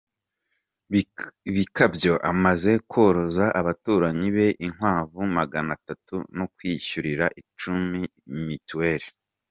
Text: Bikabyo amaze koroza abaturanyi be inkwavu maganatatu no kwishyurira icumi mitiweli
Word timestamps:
Bikabyo 1.55 2.13
amaze 2.31 2.71
koroza 2.91 3.45
abaturanyi 3.59 4.27
be 4.35 4.47
inkwavu 4.65 5.19
maganatatu 5.37 6.15
no 6.37 6.45
kwishyurira 6.55 7.25
icumi 7.41 8.01
mitiweli 8.45 9.07